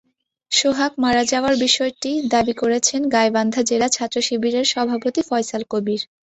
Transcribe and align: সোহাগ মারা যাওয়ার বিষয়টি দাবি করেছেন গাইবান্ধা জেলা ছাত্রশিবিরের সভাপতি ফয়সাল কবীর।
সোহাগ 0.51 0.91
মারা 1.03 1.23
যাওয়ার 1.31 1.55
বিষয়টি 1.57 2.11
দাবি 2.33 2.53
করেছেন 2.61 3.01
গাইবান্ধা 3.15 3.61
জেলা 3.69 3.87
ছাত্রশিবিরের 3.89 4.65
সভাপতি 4.73 5.21
ফয়সাল 5.29 5.63
কবীর। 5.71 6.01